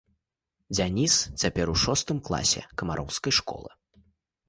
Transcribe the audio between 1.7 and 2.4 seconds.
у шостым